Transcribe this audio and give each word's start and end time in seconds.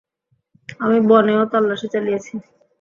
আমি 0.79 0.97
বনেও 1.09 1.41
তল্লাশি 1.51 1.87
চালিয়েছি। 1.93 2.33